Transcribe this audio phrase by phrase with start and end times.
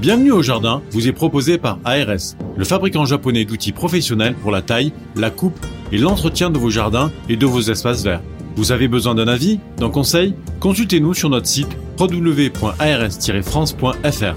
[0.00, 4.62] Bienvenue au jardin vous est proposé par ARS, le fabricant japonais d'outils professionnels pour la
[4.62, 5.58] taille, la coupe
[5.90, 8.22] et l'entretien de vos jardins et de vos espaces verts.
[8.54, 10.34] Vous avez besoin d'un avis, d'un conseil?
[10.60, 11.66] Consultez-nous sur notre site
[11.98, 14.36] www.ars-france.fr.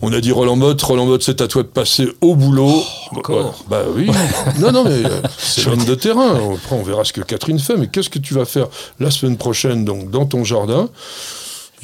[0.00, 2.82] On a dit Roland Motte, Roland Motte, c'est à toi de passer au boulot.
[3.12, 4.10] Oh, encore Bah oui.
[4.58, 6.36] non, non, mais euh, c'est l'homme de terrain.
[6.54, 7.76] Après, on verra ce que Catherine fait.
[7.76, 8.68] Mais qu'est-ce que tu vas faire
[9.00, 10.88] la semaine prochaine, donc, dans ton jardin?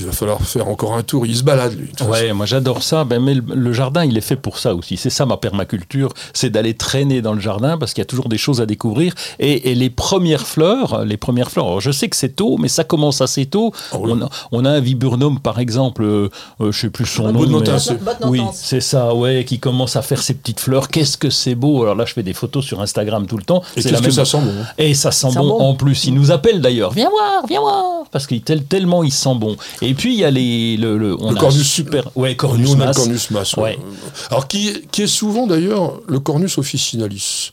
[0.01, 1.27] Il va falloir faire encore un tour.
[1.27, 1.91] Il se balade, lui.
[2.09, 3.05] Ouais, moi j'adore ça.
[3.05, 4.97] Ben, mais le, jardin, il est fait pour ça aussi.
[4.97, 8.29] C'est ça ma permaculture, c'est d'aller traîner dans le jardin parce qu'il y a toujours
[8.29, 9.15] des choses à découvrir.
[9.39, 11.67] Et, les premières fleurs, les premières fleurs.
[11.67, 13.73] Alors, je sais que c'est tôt, mais ça commence assez tôt.
[13.93, 16.29] Ah on, a, on, a, un viburnum, par exemple, euh,
[16.61, 17.47] euh, je sais plus son nom.
[17.47, 20.89] Mais, oui, c'est ça, ouais, qui commence à faire ses petites fleurs.
[20.89, 23.63] Qu'est-ce que c'est beau Alors là, je fais des photos sur Instagram tout le temps.
[23.77, 26.05] Et qu'est-ce que ça sent bon Et ça sent bon, en plus.
[26.07, 26.93] Il nous appelle d'ailleurs.
[26.93, 29.57] Viens voir, viens voir, parce qu'il tellement il sent bon.
[29.83, 32.81] Et puis il y a les le, le, on cornus super ouais cornus Nous, on
[32.81, 33.31] a le cornus.
[33.57, 33.79] Ouais.
[34.31, 37.53] Alors qui, qui est souvent d'ailleurs le cornus officinalis?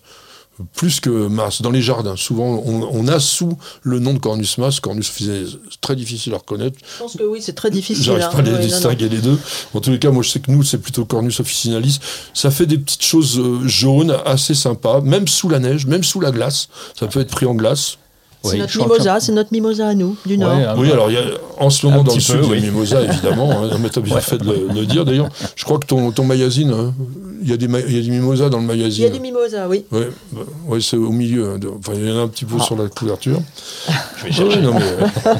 [0.73, 2.15] Plus que masse, dans les jardins.
[2.15, 6.79] Souvent, on, a sous le nom de cornus masse, cornus officinalis, très difficile à reconnaître.
[6.81, 8.03] Je pense que oui, c'est très difficile.
[8.03, 8.29] J'arrive hein.
[8.31, 9.37] pas à les distinguer les deux.
[9.75, 11.99] En tous les cas, moi, je sais que nous, c'est plutôt cornus officinalis.
[12.33, 16.19] Ça fait des petites choses euh, jaunes, assez sympas, même sous la neige, même sous
[16.19, 16.69] la glace.
[16.99, 17.99] Ça peut être pris en glace.
[18.43, 20.75] C'est notre mimosa, c'est notre mimosa à nous, du Nord.
[20.77, 21.23] oui, alors il y a,
[21.59, 23.51] en ce moment dans le sud, il y a le mimosa, évidemment.
[23.51, 25.05] Hein, mais tu as bien fait de le, dire.
[25.05, 26.93] D'ailleurs, je crois que ton, ton magazine, hein,
[27.41, 29.03] il y, a des, il y a des mimosas dans le magazine.
[29.03, 29.85] Il y a des mimosas, oui.
[29.91, 31.49] Oui, bah, c'est au milieu.
[31.49, 32.63] Hein, enfin, il y en a un petit peu ah.
[32.63, 33.39] sur la couverture.
[34.29, 35.35] Je vais non, mais, euh,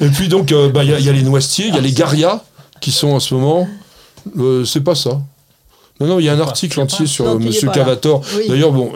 [0.06, 1.92] Et puis donc, euh, bah, il y, y, a les noisetiers, il y a les
[1.92, 2.42] garias
[2.80, 3.68] qui sont en ce moment.
[4.38, 5.20] Euh, c'est pas ça.
[6.00, 7.50] Non, non, il y a un article entier sur M.
[7.72, 8.22] Cavator.
[8.48, 8.92] D'ailleurs, bon,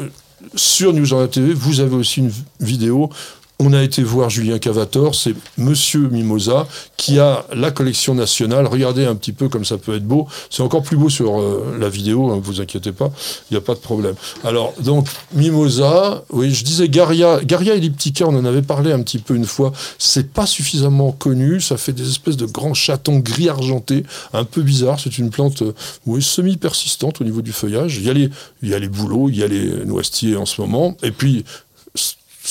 [0.55, 3.11] sur News TV, vous avez aussi une vidéo
[3.59, 8.67] on a été voir Julien Cavator, c'est Monsieur Mimosa, qui a la collection nationale.
[8.67, 10.27] Regardez un petit peu comme ça peut être beau.
[10.51, 13.11] C'est encore plus beau sur euh, la vidéo, hein, vous inquiétez pas,
[13.51, 14.15] il n'y a pas de problème.
[14.43, 19.19] Alors, donc, Mimosa, oui, je disais Garia, Garia elliptica, on en avait parlé un petit
[19.19, 19.73] peu une fois.
[19.99, 24.63] C'est pas suffisamment connu, ça fait des espèces de grands chatons gris argentés, un peu
[24.63, 24.99] bizarre.
[24.99, 27.97] C'est une plante euh, semi-persistante au niveau du feuillage.
[27.97, 28.29] Il y, a les,
[28.63, 30.97] il y a les bouleaux, il y a les noisetiers en ce moment.
[31.03, 31.45] Et puis,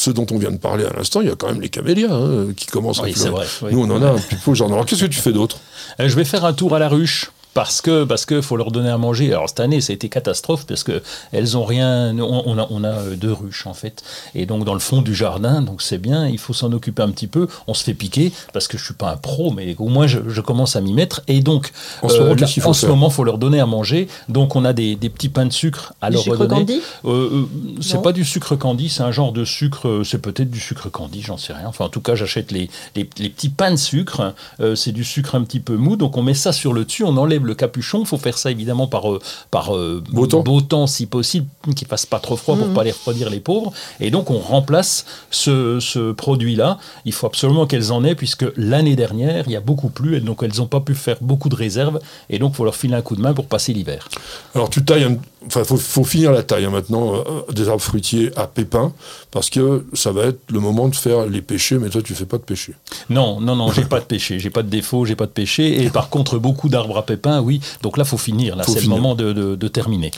[0.02, 2.12] ce dont on vient de parler à l'instant, il y a quand même les camélias
[2.12, 5.02] hein, qui commencent oui, à Vrai, Nous, on en a un petit peu Alors, qu'est-ce
[5.06, 5.60] que tu fais d'autre?
[6.00, 8.72] Euh, Je vais faire un tour à la ruche parce que parce que faut leur
[8.72, 9.34] donner à manger.
[9.34, 11.02] Alors cette année, ça a été catastrophe parce que
[11.32, 12.18] elles ont rien.
[12.20, 14.04] On, a on a euh, deux ruches en fait,
[14.36, 16.28] et donc dans le fond du jardin, donc c'est bien.
[16.28, 17.48] Il faut s'en occuper un petit peu.
[17.68, 20.42] On se fait piquer parce que je suis pas un pro, mais au moins je,
[20.42, 21.22] commence à m'y mettre.
[21.28, 24.08] Et donc en ce, moment, il en ce moment, faut leur donner à manger.
[24.30, 26.82] Donc on a des, des petits pains de sucre à leur sucre Candy?
[27.06, 27.46] Euh, euh
[27.82, 29.88] C'est pas du sucre candy, c'est un genre de sucre.
[29.88, 31.68] Euh, c'est peut-être du sucre candy, j'en sais rien.
[31.68, 34.34] Enfin en tout cas, j'achète les, les, les, petits pains de sucre.
[34.76, 35.98] c'est du sucre un petit peu mou.
[35.98, 38.02] Donc on met ça sur le dessus, on enlève le capuchon.
[38.02, 39.20] Il faut faire ça évidemment par, euh,
[39.50, 40.28] par euh, beau,
[40.62, 40.88] temps.
[40.88, 42.76] si possible, qu'il fasse pas trop froid pour ne mhm.
[42.76, 43.72] pas les refroidir les pauvres.
[44.00, 46.78] Et donc on remplace ce, ce produit-là.
[47.06, 50.20] Il faut absolument qu'elles en aient puisque l'année dernière il y a beaucoup plu et
[50.20, 52.00] donc elles n'ont pas pu faire beaucoup de réserves
[52.30, 54.08] et donc il faut leur filer un coup de main pour passer l'hiver.
[54.56, 58.32] Alors tu tailles, enfin faut, faut finir la taille hein, maintenant euh, des arbres fruitiers
[58.38, 58.94] à pépins
[59.32, 62.26] parce que ça va être le moment de faire les pêchés, mais toi tu fais
[62.26, 62.74] pas de pêcher.
[63.10, 65.84] Non, non, non, j'ai pas de péché, j'ai pas de défaut, j'ai pas de péché.
[65.84, 67.62] Et par contre, beaucoup d'arbres à pépins, oui.
[67.82, 68.56] Donc là, faut finir.
[68.56, 70.12] Là, c'est le moment de, de terminer.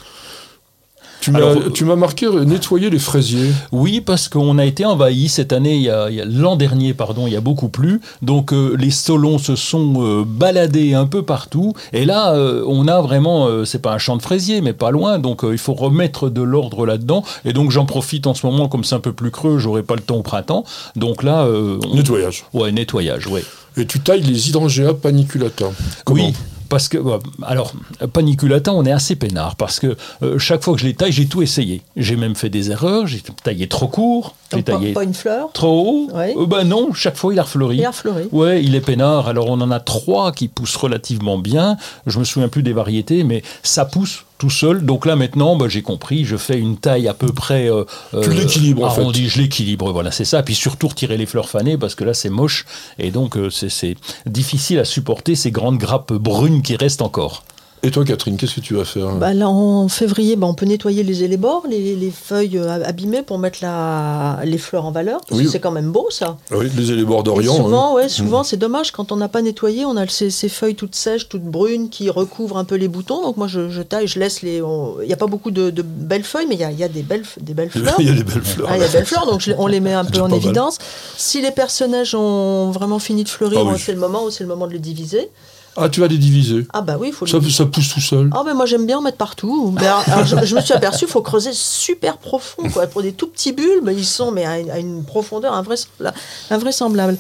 [1.74, 3.52] Tu m'as marqué nettoyer les fraisiers.
[3.72, 7.34] Oui, parce qu'on a été envahi cette année, il y a, l'an dernier, pardon, il
[7.34, 8.02] y a beaucoup plu.
[8.22, 11.74] Donc euh, les solons se sont euh, baladés un peu partout.
[11.94, 15.20] Et là, euh, on a vraiment, c'est pas un champ de fraisiers, mais pas loin.
[15.20, 17.24] Donc il faut remettre de l'ordre là-dedans.
[17.46, 19.96] Et donc j'en profite en ce moment, comme c'est un peu plus creux, j'aurai pas
[19.96, 20.66] le temps au printemps.
[20.96, 21.48] Donc là.
[21.94, 22.46] nettoyage.
[22.54, 23.42] Ouais, nettoyage, oui.
[23.78, 25.66] Et tu tailles les hydrangea paniculata.
[26.10, 26.34] oui,
[26.74, 26.98] parce que,
[27.44, 27.72] alors,
[28.14, 31.28] paniculata, on est assez peinard, parce que euh, chaque fois que je les taille, j'ai
[31.28, 31.84] tout essayé.
[31.96, 36.08] J'ai même fait des erreurs, j'ai taillé trop court, j'ai taillé pas une fleur trop
[36.10, 36.18] haut.
[36.18, 37.78] Euh, ben non, chaque fois il a refleuri.
[37.78, 38.28] Il a refleuri.
[38.32, 39.28] Ouais, il est peinard.
[39.28, 41.78] Alors on en a trois qui poussent relativement bien.
[42.08, 44.84] Je me souviens plus des variétés, mais ça pousse tout seul.
[44.84, 47.72] Donc là maintenant, bah, j'ai compris, je fais une taille à peu près.
[47.72, 47.86] Euh,
[48.22, 49.26] tu l'équilibres en fait.
[49.26, 50.44] Je l'équilibre, voilà, c'est ça.
[50.44, 52.66] Puis surtout retirer les fleurs fanées parce que là c'est moche
[53.00, 53.96] et donc euh, c'est
[54.26, 57.46] difficile à supporter ces grandes grappes brunes qui restent encore.
[57.86, 60.66] Et toi, Catherine, qu'est-ce que tu vas faire bah, là, En février, bah, on peut
[60.66, 65.20] nettoyer les élébores, les, les feuilles euh, abîmées pour mettre la, les fleurs en valeur.
[65.28, 66.38] Parce c'est quand même beau, ça.
[66.52, 67.58] Oui, les élébores d'Orient.
[67.58, 68.46] Souvent, ouais, souvent mm.
[68.46, 68.92] c'est dommage.
[68.94, 72.10] Quand on n'a pas nettoyé, on a ces, ces, feuilles toutes sèches, toutes brunes, qui
[72.10, 73.22] recouvrent un peu les boutons.
[73.22, 74.62] Donc moi, je, taille, je laisse les...
[75.02, 77.04] Il n'y a pas beaucoup de, belles feuilles, mais il y a, y a, des,
[77.04, 77.96] belles, des belles fleurs.
[78.00, 78.70] Il y a des belles fleurs.
[78.72, 80.78] Ah, il y a des belles fleurs, donc on les met un peu en évidence.
[81.18, 84.50] Si les personnages ont vraiment fini de fleurir, ah c'est le moment où c'est le
[84.50, 85.30] moment de les diviser.
[85.76, 86.68] Ah, tu vas les diviser.
[86.74, 87.50] Ah bah oui, il faut Ça, les...
[87.50, 88.30] ça pousse tout seul.
[88.34, 89.74] Ah mais moi j'aime bien en mettre partout.
[89.80, 92.70] Mais alors, alors, je, je me suis aperçu, il faut creuser super profond.
[92.72, 92.86] Quoi.
[92.88, 96.16] Pour des tout petits bulbes, ils sont mais à, une- à une profondeur invraisemblable.
[96.52, 97.18] invraisemblable.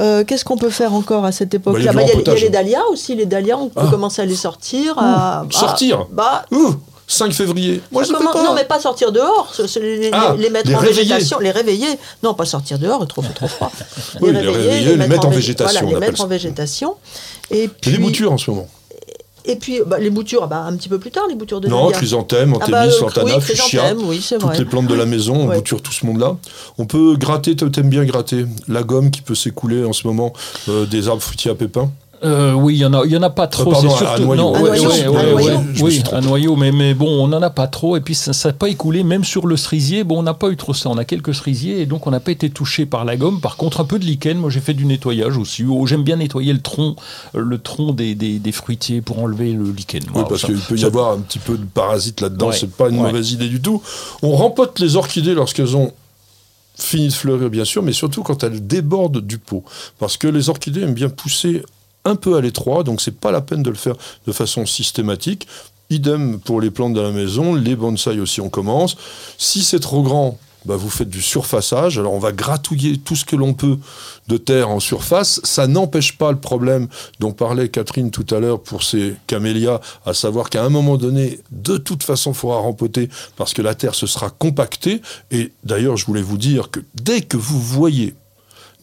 [0.00, 2.02] Euh, Qu'est-ce qu'on peut faire encore à cette Bah, il y époque-là a du Bah,
[2.02, 2.42] Il y, a- il y a rempotage.
[2.42, 3.14] les dahlias aussi.
[3.16, 3.90] Les dahlias, on peut Ah.
[3.90, 4.94] commencer à les sortir.
[4.98, 6.74] à- Ouh, sortir bah, Ouh,
[7.10, 7.80] 5 février.
[7.90, 8.44] Moi, je Comment- ne fais pas.
[8.44, 11.02] Non, mais pas sortir dehors, ce- les, Ah, les mettre les en réveiller.
[11.04, 11.88] végétation, les réveiller.
[12.22, 13.72] Non, pas sortir dehors, il trop, trop froid.
[14.20, 16.94] Oui, les réveiller, les mettre en vég- végétation, voilà, les mettre en végétation.
[17.50, 18.68] Et puis, des boutures en ce moment.
[19.44, 21.68] Et puis bah, les boutures, ah bah, un petit peu plus tard, les boutures de
[21.68, 23.94] Non, chrysanthème, Ah antémis, bah, euh, lantana, oui, fuchsia.
[23.96, 24.58] oui, Toutes vrai.
[24.58, 25.56] les plantes de la maison, on Ouais.
[25.56, 26.36] bouture tout ce monde-là.
[26.76, 30.34] On peut gratter, t'aimes bien gratter la gomme qui peut s'écouler en ce moment
[30.68, 31.90] euh, des arbres fruitiers à pépins.
[32.24, 33.70] Euh, oui, il y en a, il y en a pas trop.
[33.70, 34.42] Euh, pardon, c'est un surtout noyau.
[34.42, 37.40] non, Un ouais, noyau, ouais, ouais, me oui, un noyau, mais mais bon, on n'en
[37.42, 37.96] a pas trop.
[37.96, 40.02] Et puis ça n'a pas écoulé, même sur le cerisier.
[40.02, 40.88] Bon, on n'a pas eu trop ça.
[40.90, 43.40] On a quelques cerisiers et donc on n'a pas été touché par la gomme.
[43.40, 44.36] Par contre, un peu de lichen.
[44.38, 45.64] Moi, j'ai fait du nettoyage aussi.
[45.68, 46.96] Oh, J'aime bien nettoyer le tronc,
[47.36, 50.02] euh, le tronc des, des, des fruitiers pour enlever le lichen.
[50.14, 52.70] Oui, parce qu'il peut y ça- avoir un petit peu de parasites là-dedans, Ouais, c'est
[52.72, 53.02] pas une ouais.
[53.12, 53.80] mauvaise idée du tout.
[54.22, 55.92] On rempote les orchidées lorsqu'elles ont
[56.76, 59.64] fini de fleurir, bien sûr, mais surtout quand elles débordent du pot.
[59.98, 61.62] Parce que les orchidées aiment bien pousser
[62.08, 63.94] un peu à l'étroit, donc c'est pas la peine de le faire
[64.26, 65.46] de façon systématique.
[65.90, 68.96] Idem pour les plantes de la maison, les bonsaïs aussi, on commence.
[69.38, 71.98] Si c'est trop grand, bah, vous faites du surfaçage.
[71.98, 73.78] Alors on va gratouiller tout ce que l'on peut
[74.26, 75.40] de terre en surface.
[75.44, 76.88] Ça n'empêche pas le problème
[77.20, 81.40] dont parlait Catherine tout à l'heure pour ces camélias, à savoir qu'à un moment donné,
[81.52, 85.00] de toute façon, il faudra rempoter parce que la terre se sera compactée.
[85.30, 88.14] Et d'ailleurs, je voulais vous dire que dès que vous voyez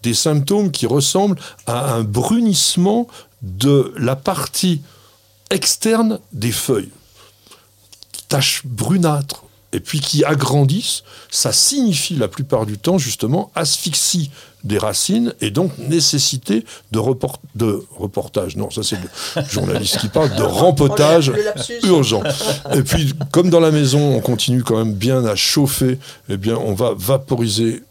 [0.05, 3.07] des symptômes qui ressemblent à un brunissement
[3.41, 4.81] de la partie
[5.49, 6.91] externe des feuilles,
[8.29, 9.41] taches brunâtres,
[9.73, 14.29] et puis qui agrandissent, ça signifie la plupart du temps justement asphyxie
[14.63, 18.55] des racines et donc nécessité de, report- de reportage.
[18.55, 21.33] Non, ça c'est le journaliste qui parle, de rempotage
[21.83, 22.23] urgent.
[22.73, 25.99] Et puis, comme dans la maison, on continue quand même bien à chauffer,
[26.29, 27.83] eh bien, on va vaporiser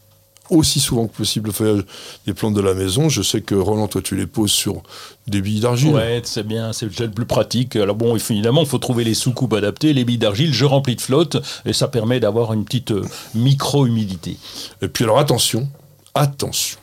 [0.54, 1.84] aussi souvent que possible le feuillage
[2.26, 3.08] des plantes de la maison.
[3.08, 4.82] Je sais que Roland, toi, tu les poses sur
[5.26, 5.94] des billes d'argile.
[5.94, 7.76] Ouais, c'est bien, c'est le plus pratique.
[7.76, 11.00] Alors bon, évidemment, il faut trouver les sous-coupes adaptées, les billes d'argile, je remplis de
[11.00, 13.04] flotte, et ça permet d'avoir une petite euh,
[13.34, 14.36] micro-humidité.
[14.82, 15.68] Et puis alors attention,
[16.14, 16.78] attention.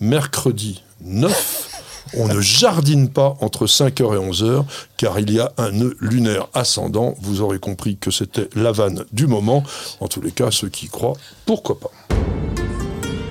[0.00, 1.82] Mercredi 9,
[2.16, 4.64] on ne jardine pas entre 5h et 11h,
[4.96, 7.14] car il y a un nœud lunaire ascendant.
[7.20, 9.64] Vous aurez compris que c'était la vanne du moment.
[10.00, 11.90] En tous les cas, ceux qui y croient, pourquoi pas.